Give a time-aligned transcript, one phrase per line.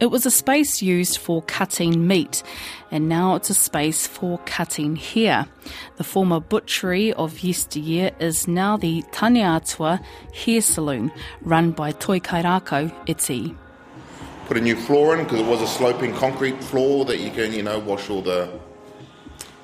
[0.00, 2.44] It was a space used for cutting meat,
[2.92, 5.48] and now it's a space for cutting hair.
[5.96, 10.00] The former butchery of yesteryear is now the Taneatua
[10.32, 11.10] Hair Saloon,
[11.42, 13.56] run by Toi Kairako Iti.
[14.46, 17.52] Put a new floor in because it was a sloping concrete floor that you can,
[17.52, 18.48] you know, wash all the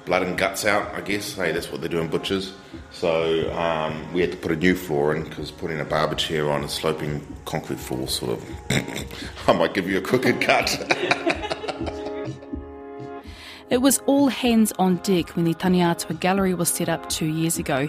[0.04, 1.34] blood and guts out, I guess.
[1.34, 2.52] Hey, that's what they do in butchers.
[2.90, 6.50] So um, we had to put a new floor in because putting a barber chair
[6.50, 8.44] on a sloping concrete floor sort of,
[9.48, 11.50] I might give you a crooked cut.
[13.74, 17.58] It was all hands on deck when the Taneatua Gallery was set up two years
[17.58, 17.88] ago.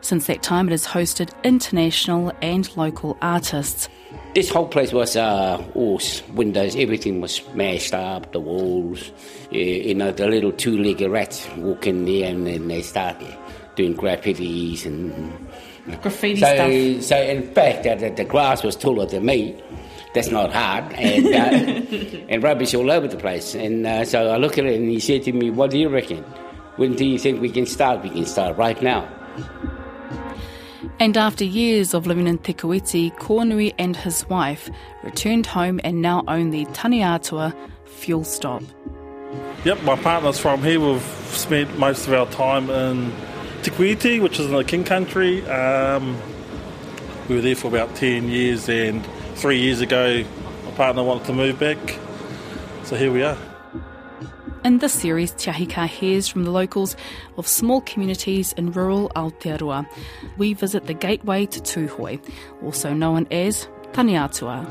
[0.00, 3.88] Since that time, it has hosted international and local artists.
[4.36, 6.00] This whole place was uh, all
[6.34, 9.10] windows, everything was smashed up, the walls.
[9.50, 13.16] You, know, the little two legged rats walk in there and then they start
[13.74, 15.48] doing graffitis and.
[16.02, 17.02] Graffiti so, stuff.
[17.02, 19.60] So, in fact, the, the grass was taller than me.
[20.16, 20.94] That's not hard.
[20.94, 23.54] And, uh, and rubbish all over the place.
[23.54, 25.90] And uh, so I look at it and he said to me, What do you
[25.90, 26.24] reckon?
[26.76, 28.02] When do you think we can start?
[28.02, 29.06] We can start right now.
[30.98, 34.70] And after years of living in Te Kuiti, Kornui and his wife
[35.04, 38.62] returned home and now own the Taneatua fuel stop.
[39.66, 40.80] Yep, my partner's from here.
[40.80, 43.12] We've spent most of our time in
[43.62, 45.46] Te Kuiti, which is in the King Country.
[45.46, 46.16] Um,
[47.28, 50.24] we were there for about 10 years, and three years ago,
[50.64, 51.78] my partner wanted to move back.
[52.84, 53.36] So here we are.
[54.64, 56.96] In this series, Te Ahi Kaa hears from the locals
[57.36, 59.86] of small communities in rural Aotearoa.
[60.38, 62.18] We visit the gateway to Tūhoe,
[62.64, 64.66] also known as Taneatua.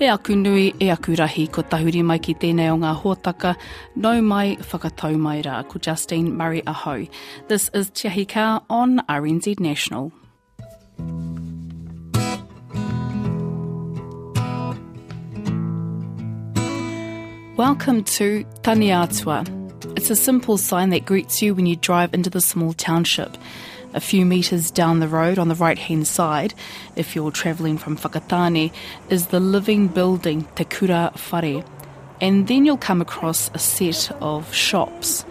[0.00, 3.54] E aku nui, e aku rahi, ko tahuri mai ki tēnei o ngā hōtaka,
[3.96, 7.06] nau mai, whakatau mai rā, ko Justine Murray Aho.
[7.48, 10.10] This is Te Ahi Kaa on RNZ National.
[17.56, 19.46] Welcome to Taneatua.
[19.94, 23.36] It's a simple sign that greets you when you drive into the small township.
[23.92, 26.54] A few metres down the road on the right hand side,
[26.96, 28.72] if you're travelling from Whakatane,
[29.10, 31.62] is the living building Te Kura Whare.
[32.20, 35.26] And then you'll come across a set of shops.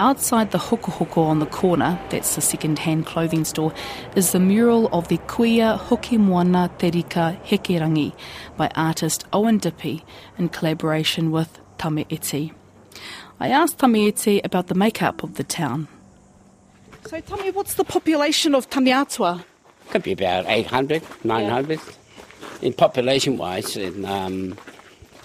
[0.00, 3.72] Outside the hoko hoko on the corner, that's the second hand clothing store,
[4.14, 8.12] is the mural of the Kuia Hoki Terika Hekerangi
[8.56, 10.04] by artist Owen Dippie
[10.38, 12.52] in collaboration with Tame Iti.
[13.40, 15.88] I asked Tame Iti about the makeup of the town.
[17.06, 19.42] So tell me, what's the population of Taneatua?
[19.90, 21.80] Could be about 800, 900
[22.62, 24.58] in population wise, and um,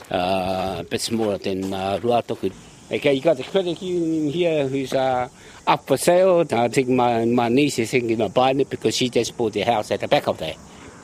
[0.10, 2.52] uh, a bit smaller than uh, Ruatoki.
[2.92, 5.30] Okay, you got the credit union here who's uh,
[5.66, 6.46] up for sale.
[6.52, 9.62] I think my, my niece is thinking of buying it because she just bought the
[9.62, 10.56] house at the back of there.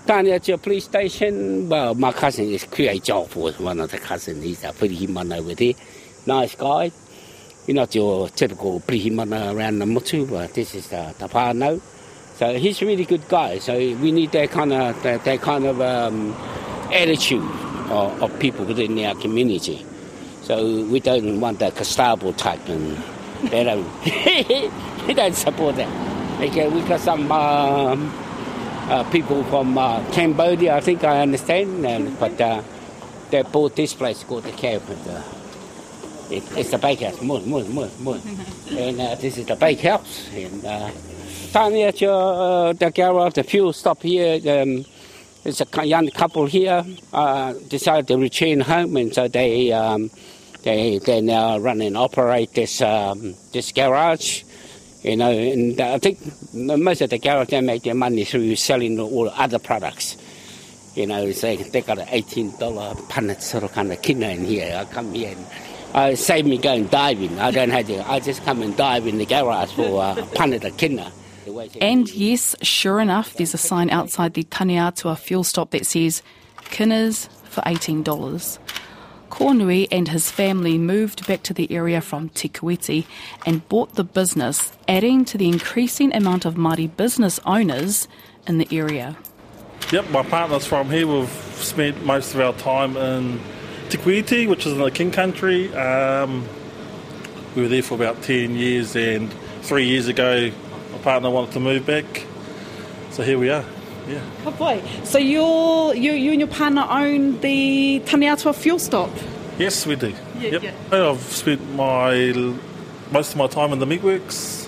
[0.06, 3.98] Down at your police station, well, my cousin is Kuei Job was one of the
[3.98, 4.44] cousins.
[4.44, 5.74] He's a pretty man over there.
[6.26, 6.92] Nice guy.
[7.66, 11.82] You're not your typical prihimana around the mutu, but this is the, the whānau.
[12.36, 13.60] So he's a really good guy.
[13.60, 16.34] So we need that kind of that, that kind of um,
[16.92, 17.44] attitude
[17.90, 19.86] of, of people within our community.
[20.50, 22.98] So we don't want that Gestapo type, and
[23.52, 23.86] they don't
[25.06, 25.88] they don't support that.
[26.42, 28.12] Okay, we got some um,
[28.90, 32.64] uh, people from uh, Cambodia, I think I understand, and, but uh,
[33.30, 34.90] they bought this place called the Camp.
[34.90, 35.22] Uh,
[36.32, 38.18] it, it's the bakehouse, more, more, more, more.
[38.72, 40.32] and uh, this is the bakehouse.
[40.34, 40.90] And uh,
[41.54, 44.84] down here at your, uh, the garage, the fuel stop here, um,
[45.44, 46.84] there's a young couple here
[47.14, 50.10] uh, decided to return home, and so they um,
[50.64, 54.44] they they now run and operate this um, this garage.
[55.02, 56.20] You know, and I think
[56.54, 60.18] most of the garage they make their money through selling all other products.
[60.96, 64.76] You know, they got an eighteen dollar punnet sort of kind of kina in here.
[64.76, 65.46] I come here and
[65.94, 67.40] uh, save me going diving.
[67.40, 68.10] I don't have to.
[68.10, 71.12] I just come and dive in the garage for uh, a punnet a kina.
[71.82, 76.22] And yes, sure enough, there's a sign outside the Taneatua fuel stop that says
[76.66, 78.60] Kinners for $18.
[79.30, 83.06] Kornui and his family moved back to the area from Te Kuiti
[83.46, 88.08] and bought the business, adding to the increasing amount of Māori business owners
[88.48, 89.18] in the area.
[89.92, 91.08] Yep, my partner's from here.
[91.08, 93.40] We've spent most of our time in
[93.90, 95.74] Te Kuiti, which is in the King Country.
[95.74, 96.48] Um,
[97.56, 100.52] we were there for about 10 years, and three years ago,
[100.92, 102.26] my partner wanted to move back.
[103.12, 103.66] So here we are.
[104.10, 104.22] Yeah.
[104.46, 104.82] Oh boy.
[105.04, 109.12] So you're, you, you and your partner own the Taneatua fuel stop?
[109.60, 110.14] Yes, we do.
[110.40, 110.64] Yeah, yep.
[110.64, 111.10] yeah.
[111.10, 112.34] I've spent my
[113.12, 114.68] most of my time in the meatworks.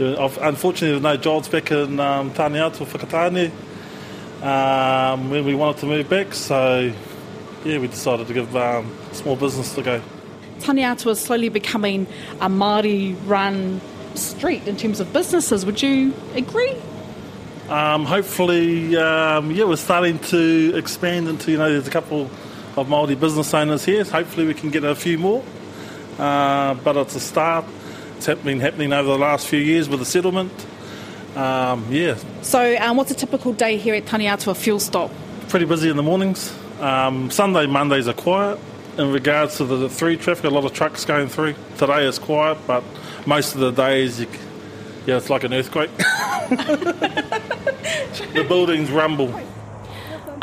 [0.00, 3.52] I've, unfortunately, there's no jobs back in um, Taneatua, Whakatane.
[4.42, 6.32] um, when we wanted to move back.
[6.32, 6.92] So,
[7.64, 10.02] yeah, we decided to give um, small business to go.
[10.60, 12.06] Taneatua is slowly becoming
[12.40, 13.80] a Māori run
[14.14, 15.66] street in terms of businesses.
[15.66, 16.74] Would you agree?
[17.70, 22.22] Um, hopefully, um, yeah, we're starting to expand into, you know, there's a couple
[22.76, 24.02] of Māori business owners here.
[24.02, 25.44] Hopefully, we can get a few more.
[26.18, 27.64] Uh, but it's a start.
[28.16, 30.52] It's been happening over the last few years with the settlement.
[31.36, 32.18] Um, yeah.
[32.42, 35.12] So, um, what's a typical day here at Taneatua Fuel Stop?
[35.48, 36.52] Pretty busy in the mornings.
[36.80, 38.58] Um, Sunday, Mondays are quiet.
[38.98, 41.54] In regards to the through traffic, a lot of trucks going through.
[41.78, 42.82] Today is quiet, but
[43.26, 44.26] most of the days, you,
[45.06, 45.90] yeah, it's like an earthquake.
[48.34, 49.32] the buildings rumble.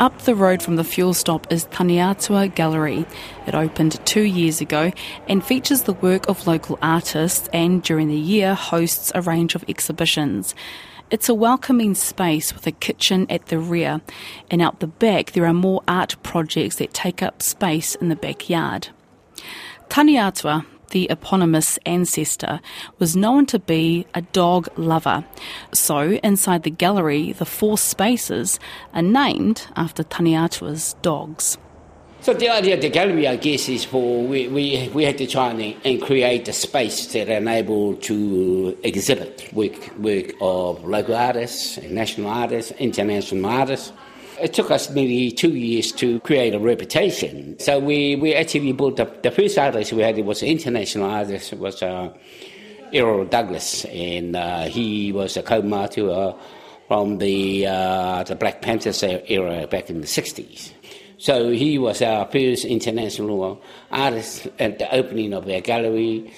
[0.00, 3.04] Up the road from the fuel stop is Taneatua Gallery.
[3.46, 4.92] It opened two years ago
[5.28, 9.64] and features the work of local artists and during the year hosts a range of
[9.68, 10.54] exhibitions.
[11.10, 14.00] It's a welcoming space with a kitchen at the rear,
[14.50, 18.16] and out the back there are more art projects that take up space in the
[18.16, 18.88] backyard.
[19.88, 22.60] Taneatua, the eponymous ancestor,
[22.98, 25.24] was known to be a dog lover.
[25.72, 28.58] So, inside the gallery, the four spaces
[28.94, 31.58] are named after Taneatua's dogs.
[32.20, 35.26] So the idea of the gallery, I guess, is for we, we, we had to
[35.26, 41.78] try and, and create a space that enabled to exhibit work work of local artists,
[41.82, 43.92] national artists, international artists.
[44.40, 47.58] It took us nearly two years to create a reputation.
[47.58, 51.10] So we, we actually brought the, the first artist we had it was an international
[51.10, 51.52] artist.
[51.52, 52.12] It was uh,
[52.92, 56.34] Emory Douglas, and uh, he was a co-martyr
[56.86, 60.72] from the uh, the Black Panthers era back in the 60s.
[61.18, 66.32] So he was our first international artist at the opening of our gallery.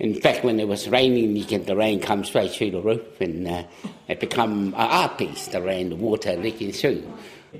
[0.00, 3.20] In fact, when it was raining, you can, the rain come straight through the roof
[3.20, 3.62] and uh,
[4.08, 7.04] it become an art piece, the rain, the water leaking through.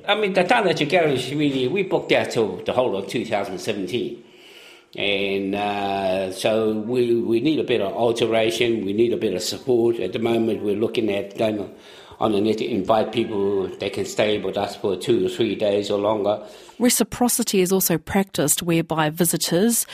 [0.06, 4.24] I mean, the Taneatua Gallery is really, we booked that till the whole of 2017.
[4.96, 9.42] And uh, so we, we need a bit of alteration, we need a bit of
[9.42, 9.98] support.
[9.98, 11.74] At the moment, we're looking at going
[12.20, 15.54] on the net to invite people, they can stay with us for two or three
[15.54, 16.46] days or longer.
[16.78, 19.86] Reciprocity is also practiced whereby visitors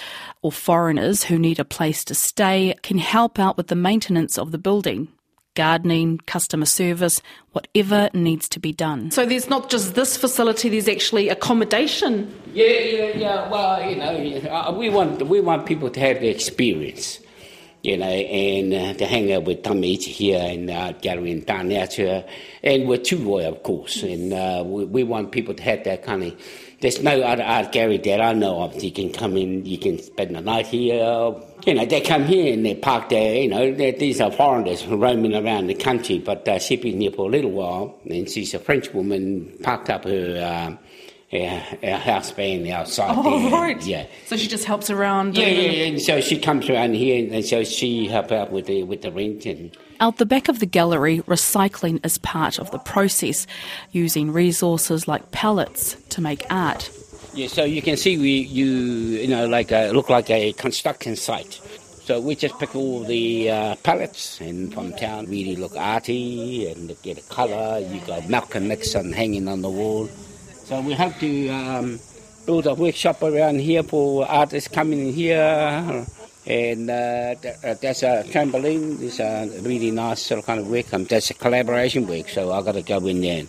[0.43, 4.53] or foreigners who need a place to stay can help out with the maintenance of
[4.53, 5.09] the building
[5.55, 7.21] gardening, customer service,
[7.53, 9.11] whatever needs to be done.
[9.11, 12.33] So there's not just this facility, there's actually accommodation.
[12.53, 13.51] Yeah, yeah, yeah.
[13.51, 17.21] Well, you know, uh, we want we want people to have the experience,
[17.83, 21.43] you know, and uh, to hang out with Tame Iti here in uh, Gallery in
[21.43, 22.29] Taneatua,
[22.63, 24.03] and with Tūhoe, of course.
[24.03, 26.41] And uh, we, we want people to have that kind of
[26.81, 28.83] there's no other art gallery that I know of.
[28.83, 31.35] You can come in, you can spend the night here.
[31.67, 33.35] You know, they come here and they park there.
[33.35, 37.29] You know, these are foreigners roaming around the country, but uh, she's been here for
[37.29, 40.77] a little while, and she's a French woman, parked up her.
[40.77, 40.77] Uh,
[41.33, 43.53] our, house van outside oh, there.
[43.53, 43.81] right.
[43.87, 44.07] Yeah.
[44.27, 45.37] So she just helps around.
[45.37, 45.85] Yeah, yeah, yeah.
[45.87, 49.13] And so she comes around here, and so she help out with the with the
[49.13, 49.77] rent and.
[50.03, 53.47] Out the back of the gallery, recycling is part of the process,
[53.93, 56.91] using resources like pallets to make art.
[57.35, 61.17] Yeah, so you can see we you you know like a, look like a construction
[61.17, 61.61] site.
[62.05, 66.97] So we just pick all the uh, pallets and from town really look arty and
[67.03, 67.79] get a colour.
[67.81, 70.07] You got Malcolm Nixon hanging on the wall.
[70.65, 72.01] So we have to um,
[72.47, 76.07] build a workshop around here for artists coming in here
[76.47, 79.01] and uh, uh, that's a trampoline.
[79.01, 80.93] It's a really nice sort of kind of work.
[80.93, 83.49] Um, that's a collaboration work, so I got to go in there and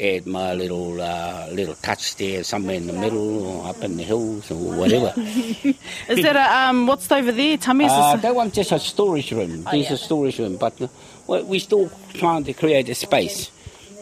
[0.00, 4.02] add my little uh, little touch there, somewhere in the middle, or up in the
[4.02, 5.12] hills, or whatever.
[5.16, 7.56] is that a um, what's over there?
[7.58, 7.86] Tell me.
[7.88, 9.64] Uh, that one's just a storage room.
[9.66, 9.94] Oh, this yeah.
[9.94, 10.88] a storage room, but uh,
[11.26, 13.50] we're still trying to create a space.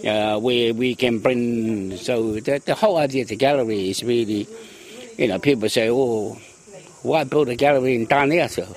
[0.07, 4.49] Uh, where we can bring so the, the whole idea of the gallery is really
[5.17, 6.37] you know people say oh
[7.03, 8.77] why build a gallery in Taneatua?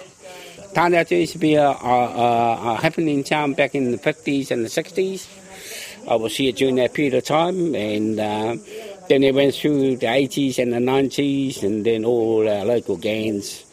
[0.73, 4.69] Taneatua used to be a, a, a, happening town back in the 50s and the
[4.69, 5.27] 60s.
[6.09, 8.57] I was here during that period of time, and uh,
[9.07, 13.63] then it went through the 80s and the 90s, and then all our local gangs,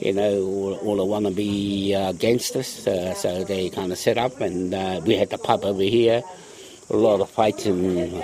[0.00, 4.40] you know, all, all the wannabe uh, gangsters, uh, so they kind of set up,
[4.40, 6.22] and uh, we had the pub over here,
[6.90, 8.22] a lot of fights and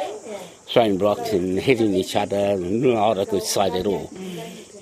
[0.67, 4.11] throwing rocks and hitting each other, not a good sight at all.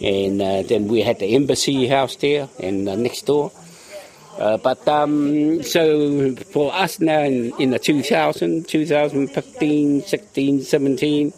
[0.03, 3.53] And uh, then we had the embassy house there and uh, next door.
[4.39, 11.33] Uh, but um, so for us now in, in the 2000, 2015, 16, 17,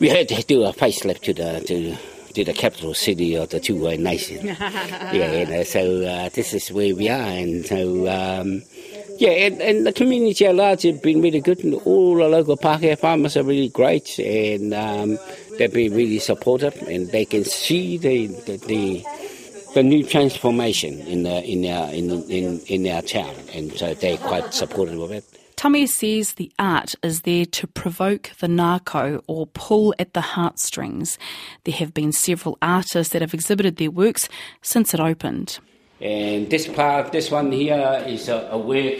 [0.00, 1.96] we had to do a facelift to the to,
[2.34, 4.46] to the capital city of the Tūhoe nation.
[4.46, 8.62] yeah, you know, so uh, this is where we are, and so um,
[9.18, 11.62] Yeah, and, and the community at large have been really good.
[11.62, 15.18] And all the local Pākehā farmers are really great, and um,
[15.58, 19.04] they've been really supportive, and they can see the the, the,
[19.74, 24.18] the new transformation in the, in our in, in in our town, and so they're
[24.18, 25.24] quite supportive of it.
[25.56, 31.16] Tame says the art is there to provoke the ngākau or pull at the heartstrings.
[31.64, 34.28] There have been several artists that have exhibited their works
[34.62, 35.60] since it opened.
[36.00, 38.98] And this part, this one here is a, a work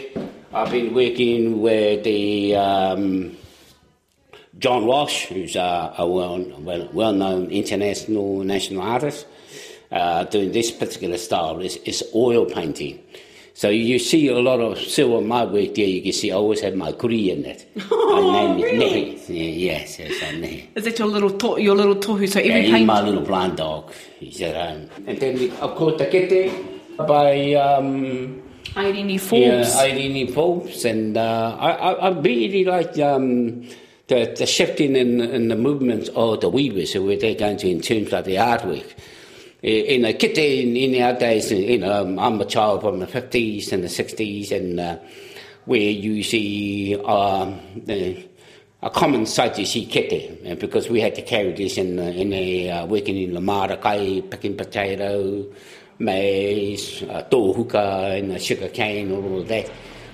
[0.53, 3.35] I've been working with the um,
[4.59, 9.25] John Walsh, who's a, a well, well, well-known international national artist,
[9.91, 11.59] uh, doing this particular style.
[11.59, 12.99] is is oil painting.
[13.53, 15.85] So you see a lot of silver my work there.
[15.87, 17.65] You can see I always have my kuri in it.
[17.89, 19.11] Oh, my name really?
[19.15, 19.35] is Nehi.
[19.35, 20.67] Yeah, yes, yes, Nehi.
[20.75, 22.27] Is that your little to- your little tohu?
[22.27, 22.85] So Yeah, every he's paint.
[22.87, 23.91] my little blind dog.
[24.19, 24.89] He's at home.
[25.07, 26.51] And then, of course, the kete
[27.07, 28.41] by um,
[28.75, 29.73] Irene Forbes.
[29.75, 30.83] yeah, Irene Forbes.
[30.83, 33.63] And uh, I, I, I really like um,
[34.07, 37.69] the, the shifting in, in the movements of the weavers, so where they're going to
[37.69, 38.93] in terms of the artwork.
[39.63, 43.71] In the kite in, in our days, you know, I'm a child from the 50s
[43.71, 44.97] and the 60s, and uh,
[45.65, 48.23] where you see um, the,
[48.83, 52.03] a common sight you see kete, uh, because we had to carry this in, uh,
[52.03, 55.47] in a, uh, working in the marakai, picking potato,
[55.97, 59.71] maize, uh, tohuka, and uh, sugar cane, all of that.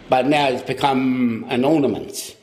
[0.07, 2.37] But now it's become an ornament.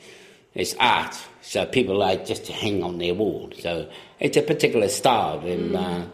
[0.53, 1.15] It's art,
[1.49, 3.49] so people like just to hang on their wall.
[3.57, 3.89] So
[4.19, 6.05] it's a particular style, and uh,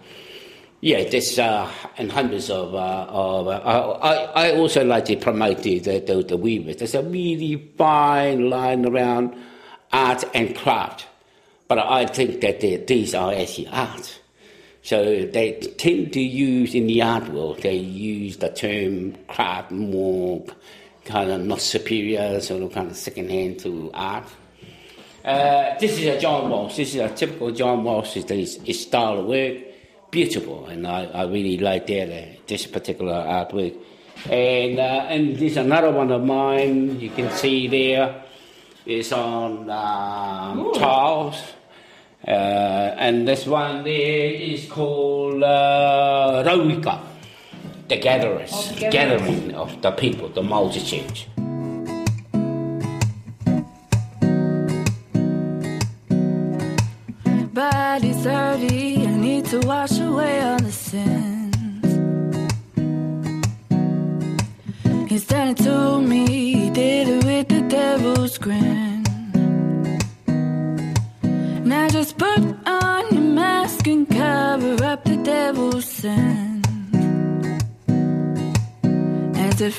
[0.80, 2.74] yeah, there's uh, and hundreds of.
[2.74, 4.14] Uh, of uh, I,
[4.46, 6.78] I also like to promote the the, the, the weavers.
[6.78, 9.36] There's a really fine line around
[9.92, 11.06] art and craft,
[11.68, 14.22] but I think that these are actually art.
[14.84, 17.62] So they tend to use in the art world.
[17.62, 20.46] They use the term craft more
[21.04, 24.30] kind of not superior, sort of kind of second hand to art.
[25.26, 26.78] Uh, this is a John Walsh.
[26.78, 28.14] This is a typical John Walsh.
[28.14, 29.58] His, his style of work,
[30.12, 33.76] beautiful, and I, I really like that uh, this particular artwork.
[34.30, 37.00] And uh, and there's another one of mine.
[37.00, 38.24] You can see there.
[38.86, 41.42] It's on um, tiles.
[42.28, 42.32] Uh,
[42.98, 47.02] and this one there is called uh, Rauika,
[47.88, 49.22] the gatherers, the gatherers.
[49.22, 51.26] gathering of the people, the multitude.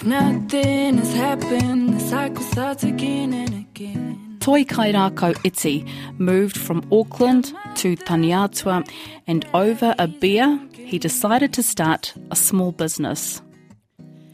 [0.06, 4.36] Nothing has happened, the cycle starts again and again.
[4.38, 5.84] Toi Kairako Iti
[6.16, 8.88] moved from Auckland to Taneatua,
[9.26, 13.42] and over a beer, he decided to start a small business.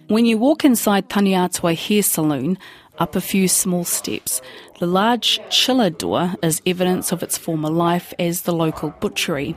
[0.08, 2.58] When you walk inside Taneatua Hair Saloon,
[2.98, 4.42] up a few small steps,
[4.78, 9.56] the large chiller door is evidence of its former life as the local butchery.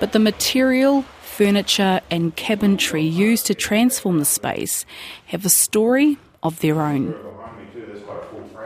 [0.00, 4.86] But the material, furniture, and cabinetry used to transform the space
[5.26, 7.14] have a story of their own.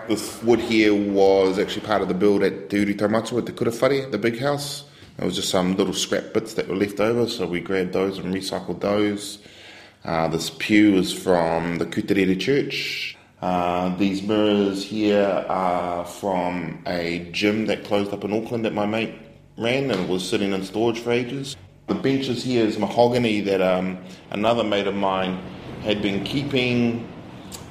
[0.06, 3.52] This wood here was actually part of the build at Te Uri Taumatua at the
[3.52, 4.84] Kura Whare, the big house.
[5.18, 8.18] It was just some little scrap bits that were left over, so we grabbed those
[8.18, 9.38] and recycled those.
[10.04, 13.16] Uh, this pew is from the Kutarere Church.
[13.42, 18.86] Uh, these mirrors here are from a gym that closed up in Auckland that my
[18.86, 19.14] mate
[19.58, 21.56] ran and was sitting in storage for ages.
[21.90, 23.98] The benches here is mahogany that um,
[24.30, 25.42] another mate of mine
[25.82, 27.04] had been keeping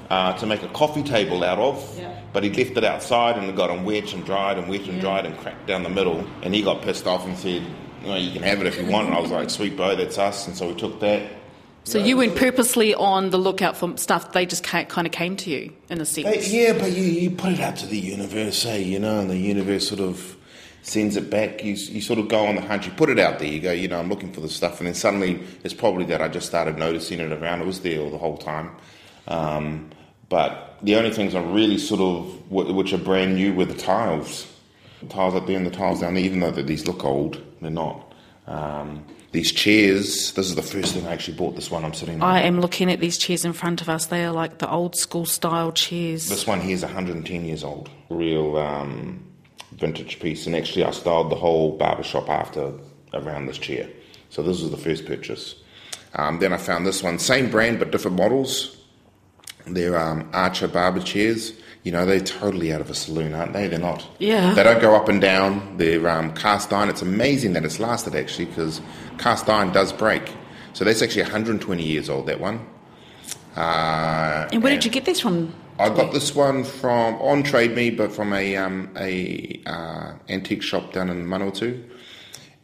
[0.10, 1.98] uh, to make a coffee table out of.
[1.98, 2.14] Yeah.
[2.34, 5.00] But he left it outside and it got on wet and dried and wet and
[5.00, 6.28] dried and cracked down the middle.
[6.42, 7.66] And he got pissed off and said,
[8.04, 9.08] well, you can have it if you want.
[9.08, 10.48] And I was like, sweet boy, that's us.
[10.48, 11.32] And so we took that.
[11.86, 15.50] So you weren't purposely on the lookout for stuff; they just kind of came to
[15.50, 16.28] you in a sense.
[16.28, 19.30] But yeah, but you, you put it out to the universe, eh, you know, and
[19.30, 20.36] the universe sort of
[20.89, 21.63] sends it back.
[21.63, 23.72] You, you sort of go on the hunt, you put it out there, you go,
[23.72, 24.79] you know, I'm looking for this stuff.
[24.79, 27.62] And then suddenly it's probably that I just started noticing it around.
[27.62, 28.72] It was there all the whole time.
[29.27, 29.91] Um,
[30.29, 34.51] but the only things I really sort of, which are brand new, were the tiles.
[35.01, 37.41] The tiles up there and the tiles down there, even though that these look old,
[37.62, 38.13] they're not.
[38.48, 42.22] Um, these chairs, this is the first thing I actually bought, this one I'm sitting
[42.22, 42.29] on.
[42.29, 44.08] I am looking at these chairs in front of us.
[44.08, 46.29] They are like the old school style chairs.
[46.29, 47.89] This one here is 110 years old.
[48.10, 49.24] Real um,
[49.72, 50.46] vintage piece.
[50.48, 52.74] And actually, I styled the whole barbershop after
[53.14, 53.90] around this chair.
[54.30, 55.56] So this was the first purchase.
[56.16, 58.78] Um, then I found this one, same brand but different models.
[59.68, 61.54] They're um, Archer barber chairs.
[61.84, 63.68] You know, they're totally out of a saloon, aren't they?
[63.68, 64.06] They're not.
[64.20, 64.54] Yeah.
[64.54, 65.78] They don't go up and down.
[65.78, 66.90] They're um, cast iron.
[66.90, 68.82] It's amazing that it's lasted actually, because
[69.18, 70.34] cast iron does break.
[70.74, 72.26] So that's actually 120 years old.
[72.28, 72.66] That one.
[73.56, 75.54] Uh, And where did you get this from?
[75.79, 80.62] I got this one from on Trade Me, but from a um, a uh, antique
[80.62, 81.81] shop down in Manawatu,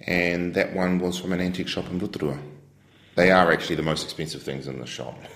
[0.02, 2.38] and that one was from an antique shop in Rotorua.
[3.16, 5.18] They are actually the most expensive things in the shop.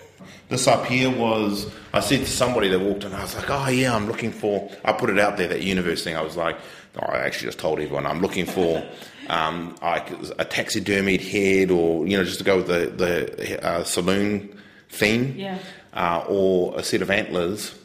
[0.49, 3.69] This up here was I said to somebody that walked in, I was like, oh
[3.69, 4.69] yeah, I'm looking for.
[4.83, 6.17] I put it out there that universe thing.
[6.17, 6.57] I was like,
[6.97, 8.83] oh, I actually just told everyone I'm looking for.
[9.29, 13.83] Um, like a taxidermied head, or you know, just to go with the the uh,
[13.83, 14.59] saloon
[14.89, 15.59] theme Yeah.
[15.99, 17.75] Uh, or a set of antlers.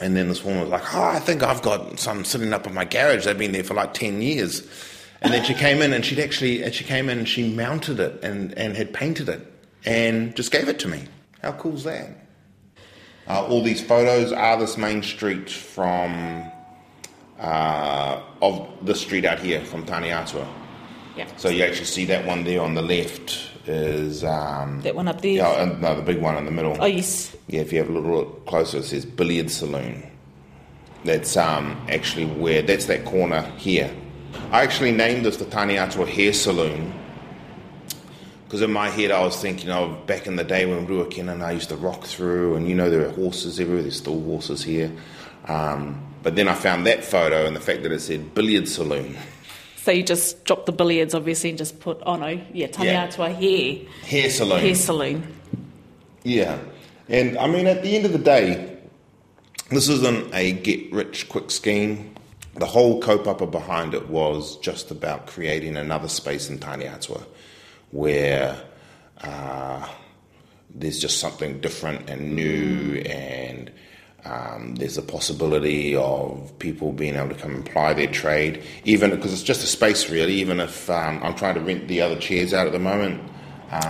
[0.00, 2.74] And then this woman was like, "Oh, I think I've got some sitting up in
[2.74, 3.24] my garage.
[3.24, 4.68] They've been there for like ten years."
[5.22, 8.00] And then she came in and she'd actually, and she came in and she mounted
[8.00, 9.40] it and, and had painted it
[9.86, 11.04] and just gave it to me.
[11.40, 12.10] How cool's that?
[13.26, 16.50] Uh, all these photos are this main street from
[17.38, 20.46] uh, of the street out here from Taneatua.
[21.16, 21.26] Yeah.
[21.36, 25.20] So you actually see that one there on the left is um, That one up
[25.20, 25.32] there?
[25.32, 26.76] Yeah, no, the big one in the middle.
[26.80, 27.36] Oh, yes.
[27.46, 30.10] Yeah, if you have a little look closer, it says Billiard Saloon.
[31.04, 33.94] That's um, actually where, that's that corner here.
[34.50, 36.92] I actually named this the Taneatua Hair Saloon
[38.52, 41.42] because in my head I was thinking of back in the day when Ruakin and
[41.42, 44.62] I used to rock through, and you know, there are horses everywhere, there's still horses
[44.62, 44.92] here.
[45.46, 49.16] Um, but then I found that photo and the fact that it said Billiard Saloon.
[49.82, 52.68] So you just drop the billiards, obviously, and just put, oh no, yeah, Yeah.
[53.08, 54.60] Taneatua hair, Hair Saloon.
[54.60, 55.34] hair saloon.
[56.22, 56.58] Yeah.
[57.08, 58.78] And I mean, at the end of the day,
[59.70, 62.14] this isn't a get rich quick scheme.
[62.54, 67.24] The whole kaupapa behind it was just about creating another space in Taneatua
[67.90, 68.56] where
[69.22, 69.88] uh,
[70.74, 73.70] there's just something different and new, and
[74.24, 79.10] um, there's a possibility of people being able to come and ply their trade, even
[79.10, 80.34] because it's just a space, really.
[80.34, 83.20] Even if um, I'm trying to rent the other chairs out at the moment,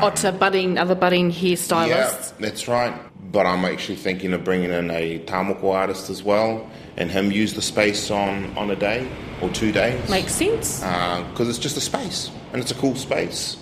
[0.00, 1.88] oh, to budding, other budding hairstylists.
[1.88, 2.94] yeah, that's right.
[3.30, 7.54] But I'm actually thinking of bringing in a tamoko artist as well, and him use
[7.54, 9.08] the space on, on a day
[9.40, 10.08] or two days.
[10.08, 10.80] Makes sense.
[10.80, 13.56] Because it's just a space, and it's a cool space.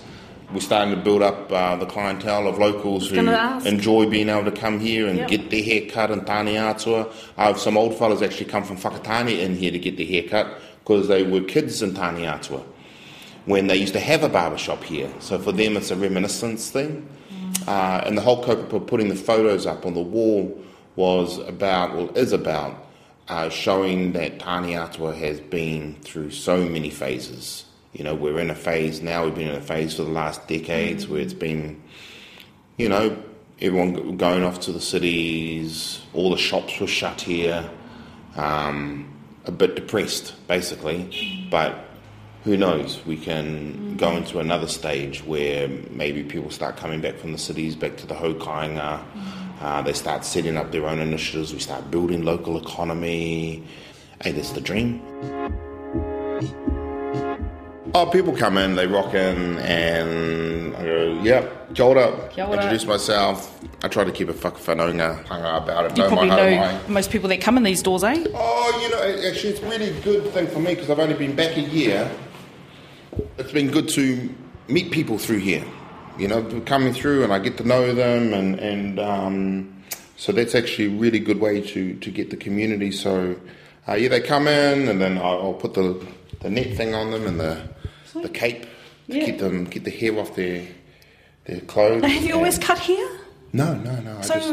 [0.52, 3.16] We're starting to build up uh, the clientele of locals who
[3.64, 5.28] enjoy being able to come here and Yep.
[5.28, 7.12] get their hair cut in Taneatua.
[7.38, 10.24] I have some old fellas actually come from Whakatane in here to get their hair
[10.24, 12.62] cut because they were kids in Taneatua
[13.46, 15.08] when they used to have a barber shop here.
[15.20, 17.08] So for them, it's a reminiscence thing.
[17.68, 20.60] Uh, and the whole kaupapa putting the photos up on the wall
[20.96, 22.88] was about, well, is about
[23.28, 27.66] uh, showing that Taneatua has been through so many phases.
[27.92, 30.46] You know, we're in a phase now, we've been in a phase for the last
[30.46, 31.82] decades where it's been,
[32.76, 33.20] you know,
[33.60, 37.68] everyone going off to the cities, all the shops were shut here,
[38.36, 39.12] um,
[39.44, 41.48] a bit depressed, basically.
[41.50, 41.84] But
[42.44, 43.04] who knows?
[43.04, 47.76] We can go into another stage where maybe people start coming back from the cities
[47.76, 49.04] back to the hokainga.
[49.60, 51.52] Uh, they start setting up their own initiatives.
[51.52, 53.62] We start building local economy.
[54.22, 55.02] Hey, that's the dream.
[57.92, 62.28] Oh, people come in, they rock in, and I go, yep, kia ora.
[62.30, 62.56] Kia ora.
[62.56, 63.58] Introduce myself.
[63.82, 65.96] I try to keep a fuck whakawhanaunga hanga about it.
[65.96, 68.24] You Know probably my know most people that come in these doors, eh?
[68.32, 71.34] Oh, you know, actually, it's a really good thing for me because I've only been
[71.34, 72.08] back a year.
[73.38, 74.32] It's been good to
[74.68, 75.64] meet people through here.
[76.16, 79.82] You know, coming through and I get to know them, and and um,
[80.16, 82.92] so that's actually a really good way to to get the community.
[82.92, 83.34] So,
[83.88, 86.06] uh, yeah, they come in, and then I'll, I'll put the
[86.40, 87.68] the net thing on them and the
[88.14, 88.68] the cape to
[89.18, 89.24] Yeah.
[89.26, 90.62] keep them get the hair off their
[91.46, 92.04] their clothes.
[92.04, 93.08] Have you always cut hair?
[93.52, 94.18] No, no, no.
[94.18, 94.48] I So, just,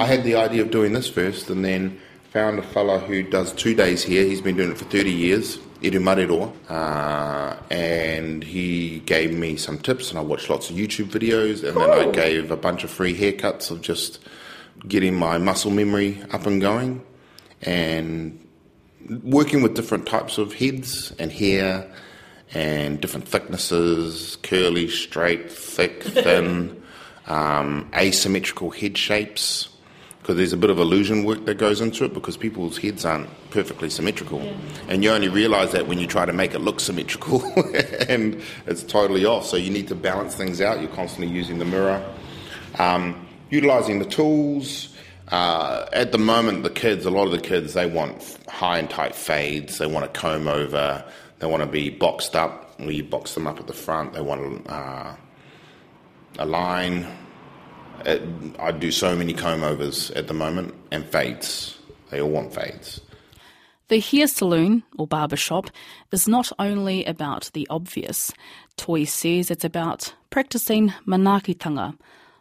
[0.00, 1.98] I had the idea of doing this first and then
[2.32, 4.24] found a fella who does two days here.
[4.24, 6.52] He's been doing it for 30 years, Eru Marero.
[6.68, 11.76] Uh, and he gave me some tips and I watched lots of YouTube videos and
[11.76, 14.20] then I gave a bunch of free haircuts of just
[14.86, 17.02] getting my muscle memory up and going
[17.62, 18.38] and
[19.24, 21.90] working with different types of heads and hair
[22.54, 26.82] and different thicknesses curly, straight, thick, thin,
[27.26, 29.68] um, asymmetrical head shapes.
[30.20, 33.28] Because there's a bit of illusion work that goes into it because people's heads aren't
[33.50, 34.40] perfectly symmetrical.
[34.88, 37.44] And you only realize that when you try to make it look symmetrical
[38.08, 39.46] and it's totally off.
[39.46, 40.80] So you need to balance things out.
[40.80, 42.04] You're constantly using the mirror.
[42.80, 44.92] Um, utilizing the tools.
[45.28, 48.88] Uh, at the moment, the kids, a lot of the kids, they want high and
[48.88, 49.78] tight fades.
[49.78, 51.04] They want a comb over.
[51.38, 52.78] They want to be boxed up.
[52.80, 54.14] We box them up at the front.
[54.14, 55.14] They want uh,
[56.38, 57.06] a line,
[58.04, 58.22] it,
[58.58, 61.78] I do so many comb overs at the moment and fades.
[62.10, 63.00] They all want fades.
[63.88, 65.70] The hair salon, or barber shop,
[66.10, 68.32] is not only about the obvious.
[68.76, 71.96] Toi says it's about practicing manakitanga,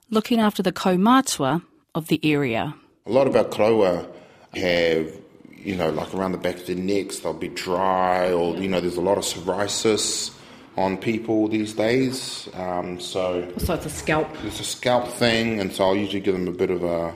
[0.10, 2.76] looking after the kaumatua of the area.
[3.06, 4.08] A lot of our karawa
[4.56, 5.14] have,
[5.66, 8.80] you know, like around the back of their necks, they'll be dry, or, you know,
[8.80, 10.32] there's a lot of psoriasis
[10.78, 12.48] on people these days.
[12.54, 14.30] Um, so So it's a scalp.
[14.44, 17.16] it's a scalp thing, and so I'll usually give them a bit of a,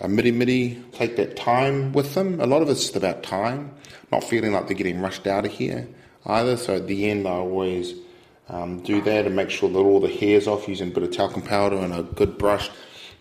[0.00, 2.40] a mirimiri, take that time with them.
[2.40, 3.74] A lot of it's just about time,
[4.10, 5.88] not feeling like they're getting rushed out of here
[6.26, 6.56] either.
[6.56, 7.94] So at the end, I always
[8.48, 11.10] um, do that and make sure that all the hair's off using a bit of
[11.10, 12.70] talcum powder and a good brush.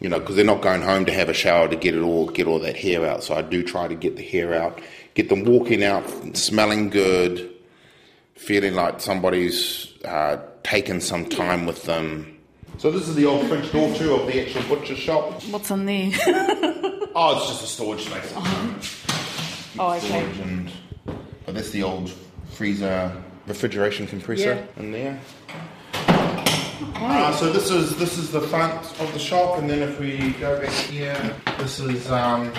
[0.01, 2.25] You know, because they're not going home to have a shower to get it all,
[2.27, 3.23] get all that hair out.
[3.23, 4.81] So I do try to get the hair out,
[5.13, 6.03] get them walking out,
[6.35, 7.49] smelling good,
[8.33, 12.37] feeling like somebody's uh, taken some time with them.
[12.79, 15.41] So this is the old French door too of the actual butcher shop.
[15.43, 16.11] What's in there?
[17.13, 18.33] Oh, it's just a storage space.
[19.77, 20.07] Oh, okay.
[20.07, 20.71] Storage and,
[21.45, 22.09] but that's the old
[22.51, 23.11] freezer
[23.47, 25.19] refrigeration compressor in there.
[26.83, 30.31] Uh, so this is this is the front of the shop, and then if we
[30.33, 32.51] go back here, this is um,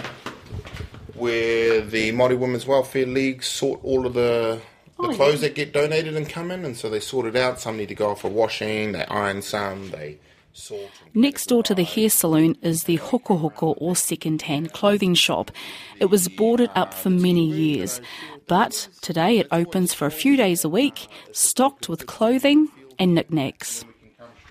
[1.14, 4.60] where the Māori Women's Welfare League sort all of the
[4.98, 7.58] the Oh, clothes that get donated and come in, and so they sort it out.
[7.58, 8.92] Some need to go off for washing.
[8.92, 9.90] They iron some.
[9.90, 10.18] They
[10.52, 10.90] sort.
[11.14, 15.50] Next door to the hair salon is the hoko hoko or second-hand clothing shop.
[15.98, 18.00] It was boarded up for many years,
[18.46, 23.84] but today it opens for a few days a week, stocked with clothing and knickknacks.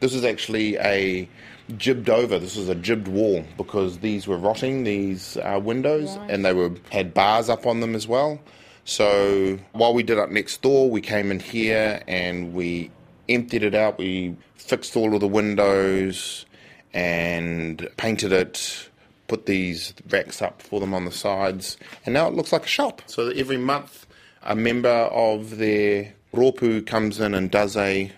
[0.02, 1.30] This is actually a
[1.78, 2.40] jibbed over.
[2.40, 4.84] This is a jibbed wall because these were rotting.
[4.84, 8.40] These uh, windows and they were had bars up on them as well.
[8.84, 12.90] So while we did up next door, we came in here and we
[13.30, 14.00] emptied it out.
[14.00, 16.48] We fixed all of the windows
[16.94, 18.90] and painted it.
[19.28, 22.68] Put these racks up for them on the sides, and now it looks like a
[22.68, 23.02] shop.
[23.06, 24.06] So every month,
[24.44, 28.12] a member of their ropu comes in and does a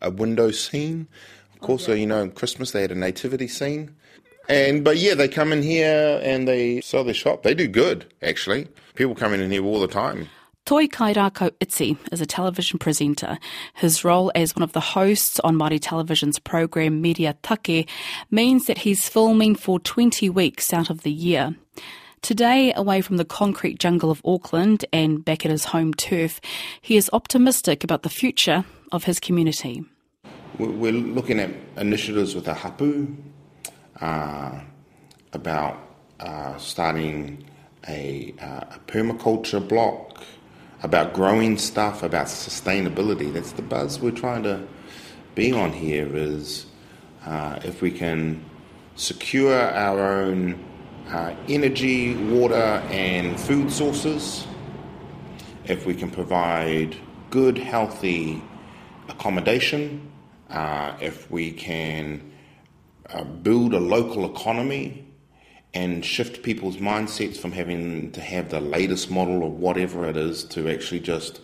[0.00, 1.08] a window scene.
[1.54, 3.94] Of course, so, you know, Christmas they had a nativity scene.
[4.48, 7.42] And but yeah, they come in here and they sell their shop.
[7.42, 8.68] They do good, actually.
[8.94, 10.28] People come in here all the time.
[10.64, 13.38] Toi Kairako Iti is a television presenter.
[13.74, 17.88] His role as one of the hosts on Māori Television's program Media Take
[18.30, 21.54] means that he's filming for 20 weeks out of the year.
[22.20, 26.40] Today, away from the concrete jungle of Auckland and back at his home turf,
[26.82, 29.84] he is optimistic about the future of his community.
[30.58, 33.16] We- We're looking at initiatives with a hapu
[34.00, 34.60] uh,
[35.32, 35.76] about
[36.20, 37.44] uh, starting
[37.88, 40.22] a, uh, a permaculture block,
[40.82, 43.32] about growing stuff, about sustainability.
[43.32, 44.66] That's the buzz we're trying to
[45.34, 46.08] be on here.
[46.16, 46.66] Is
[47.24, 48.44] uh, if we can
[48.96, 50.58] secure our own
[51.08, 54.46] uh, energy, water, and food sources,
[55.66, 56.96] if we can provide
[57.30, 58.42] good, healthy
[59.08, 60.10] accommodation,
[60.50, 62.32] uh, if we can
[63.10, 65.04] uh, build a local economy
[65.74, 70.44] and shift people's mindsets from having to have the latest model of whatever it is
[70.44, 71.40] to actually just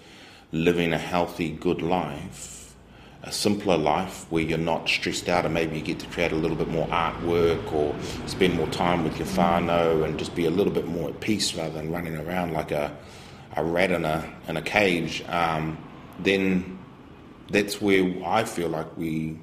[0.52, 2.74] living a healthy, good life,
[3.22, 6.36] a simpler life where you're not stressed out and maybe you get to create a
[6.36, 7.94] little bit more artwork or
[8.26, 11.54] spend more time with your whānau and just be a little bit more at peace
[11.54, 12.96] rather than running around like a,
[13.56, 15.76] a rat in a, in a cage, um,
[16.20, 16.78] then
[17.50, 19.38] that's where I feel like we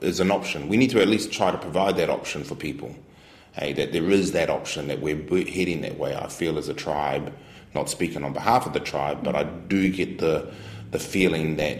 [0.00, 0.68] is an option.
[0.68, 2.94] We need to at least try to provide that option for people.
[3.52, 6.16] Hey, that there is that option that we're heading that way.
[6.16, 7.32] I feel as a tribe,
[7.74, 10.52] not speaking on behalf of the tribe, but I do get the
[10.90, 11.78] the feeling that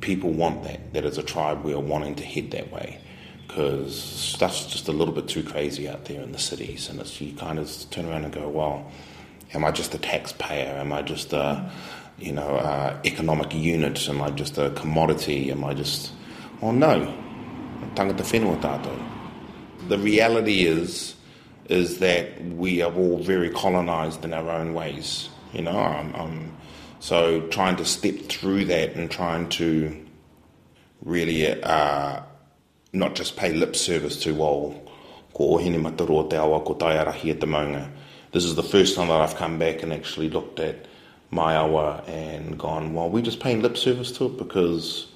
[0.00, 0.92] people want that.
[0.94, 3.00] That as a tribe, we are wanting to head that way
[3.46, 7.34] because stuff's just a little bit too crazy out there in the cities, and you
[7.34, 8.90] kind of turn around and go, well,
[9.52, 10.76] am I just a taxpayer?
[10.76, 11.70] Am I just a
[12.20, 14.08] you know uh, economic unit?
[14.08, 15.50] Am I just a commodity?
[15.50, 16.12] Am I just
[16.60, 17.14] well, no.
[17.94, 19.10] Tangata whenua tātou
[19.90, 21.16] the reality is
[21.68, 25.28] is that we are all very colonized in our own ways.
[25.52, 26.56] You know, um, um,
[26.98, 30.06] so trying to step through that and trying to
[31.02, 32.22] really uh,
[32.92, 34.80] not just pay lip service to well,
[35.34, 37.90] ko ohine mataro te awa ko tai arahi maunga.
[38.32, 40.86] This is the first time that I've come back and actually looked at
[41.30, 45.06] my awa and gone, well, we're just paying lip service to it because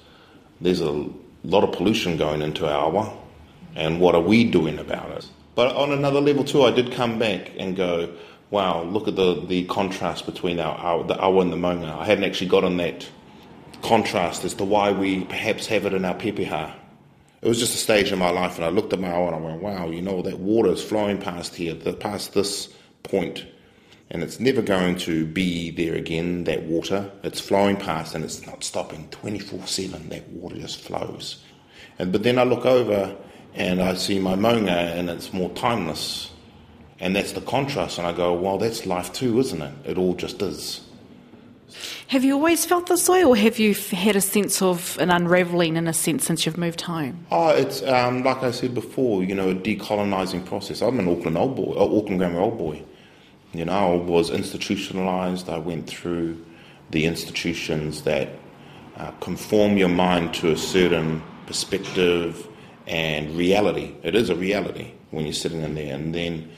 [0.61, 1.09] there's a
[1.43, 3.17] lot of pollution going into our awa
[3.75, 5.27] and what are we doing about it?
[5.53, 8.13] But on another level too, I did come back and go,
[8.49, 11.97] wow, look at the, the contrast between our, our the awa and the maunga.
[11.97, 13.07] I hadn't actually got on that
[13.81, 16.73] contrast as to why we perhaps have it in our pepeha.
[17.41, 19.43] it was just a stage in my life, and I looked at my own and
[19.43, 22.69] I went, wow, you know, that water is flowing past here, past this
[23.03, 23.45] point,
[24.11, 27.11] and it's never going to be there again, that water.
[27.23, 30.09] It's flowing past and it's not stopping 24 7.
[30.09, 31.43] That water just flows.
[31.97, 33.15] And, but then I look over
[33.55, 36.31] and I see my maunga and it's more timeless.
[36.99, 37.97] And that's the contrast.
[37.97, 39.73] And I go, well, that's life too, isn't it?
[39.85, 40.81] It all just is.
[42.07, 45.75] Have you always felt this way, or have you had a sense of an unravelling
[45.75, 47.25] in a sense since you've moved home?
[47.31, 50.81] Oh, it's um, like I said before, you know, a decolonising process.
[50.81, 52.83] I'm an Auckland old boy, uh, Auckland grammar old boy.
[53.57, 55.49] You know, I was institutionalised.
[55.49, 56.43] I went through
[56.91, 58.29] the institutions that
[58.97, 62.47] uh, conform your mind to a certain perspective
[62.87, 63.95] and reality.
[64.03, 66.49] It is a reality when you're sitting in there, and then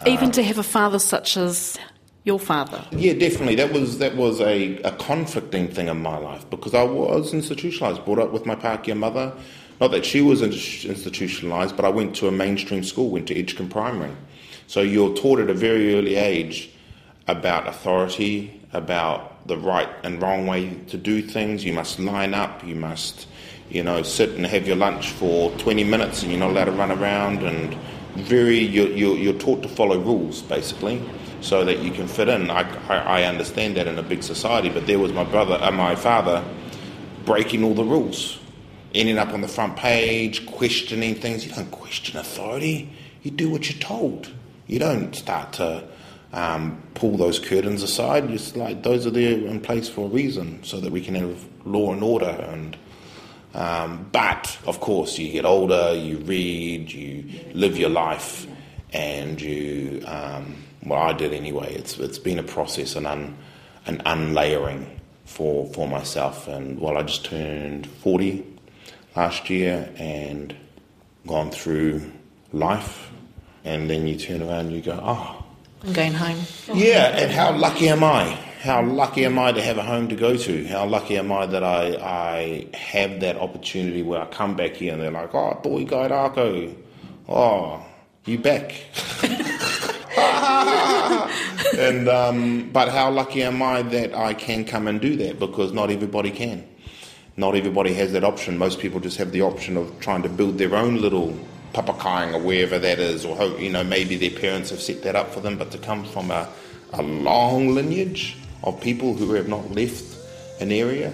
[0.00, 1.78] uh, even to have a father such as
[2.24, 2.84] your father.
[2.90, 3.54] Yeah, definitely.
[3.56, 8.04] That was that was a, a conflicting thing in my life because I was institutionalized,
[8.04, 9.32] brought up with my Pākehā mother.
[9.80, 13.70] Not that she was institutionalized, but I went to a mainstream school, went to Edgecumbe
[13.70, 14.12] Primary.
[14.74, 16.68] So you're taught at a very early age
[17.28, 21.64] about authority, about the right and wrong way to do things.
[21.64, 22.64] You must line up.
[22.66, 23.28] You must,
[23.70, 26.72] you know, sit and have your lunch for 20 minutes, and you're not allowed to
[26.72, 27.44] run around.
[27.44, 27.78] And
[28.16, 31.00] very, you're, you're, you're taught to follow rules, basically
[31.40, 32.50] so that you can fit in.
[32.50, 35.70] I, I, I understand that in a big society, but there was my brother, uh,
[35.70, 36.44] my father,
[37.24, 38.40] breaking all the rules,
[38.92, 41.46] ending up on the front page, questioning things.
[41.46, 42.90] You don't question authority.
[43.22, 44.32] You do what you're told.
[44.66, 45.84] You don't start to
[46.32, 48.28] um, pull those curtains aside.
[48.28, 51.44] Just like those are there in place for a reason, so that we can have
[51.64, 52.26] law and order.
[52.26, 52.76] And
[53.54, 58.46] um, but of course, you get older, you read, you live your life,
[58.92, 60.02] and you.
[60.06, 61.74] Um, well, I did anyway.
[61.74, 63.36] It's it's been a process, an un,
[63.86, 66.48] an unlayering for for myself.
[66.48, 68.44] And well, I just turned forty
[69.16, 70.54] last year and
[71.26, 72.02] gone through
[72.52, 73.10] life,
[73.64, 75.44] and then you turn around and you go, oh,
[75.82, 76.38] I'm going home.
[76.72, 78.38] Yeah, and how lucky am I?
[78.60, 80.66] How lucky am I to have a home to go to?
[80.66, 84.94] How lucky am I that I I have that opportunity where I come back here
[84.94, 86.74] and they're like, oh, boy, guy Arco,
[87.28, 87.84] oh,
[88.24, 88.74] you back.
[91.78, 95.72] and um, but how lucky am I that I can come and do that because
[95.72, 96.66] not everybody can.
[97.36, 98.56] Not everybody has that option.
[98.56, 101.38] Most people just have the option of trying to build their own little
[101.74, 105.30] papakaing or wherever that is, or you know maybe their parents have set that up
[105.30, 105.58] for them.
[105.58, 106.48] But to come from a,
[106.92, 110.04] a long lineage of people who have not left
[110.60, 111.12] an area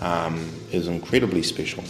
[0.00, 1.82] um, is incredibly special.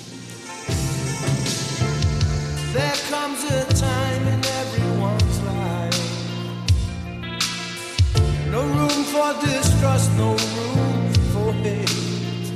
[2.72, 5.36] There comes a time in everyone's
[8.56, 12.52] no room for distrust, no room for hate.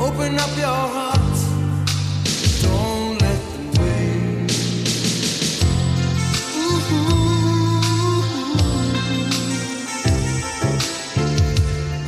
[0.00, 0.82] Open up your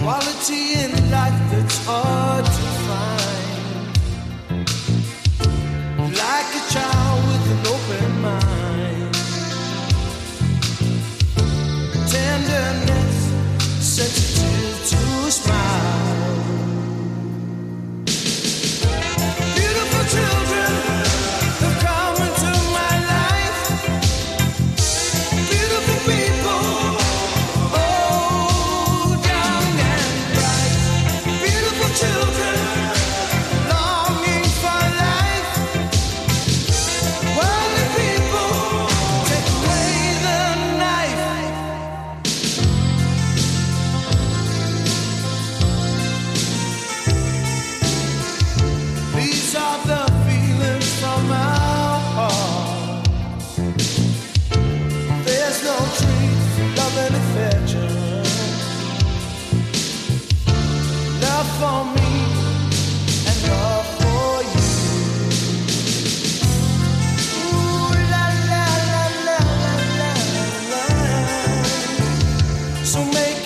[0.03, 2.72] Quality in life that's hard to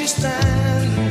[0.07, 1.06] stand.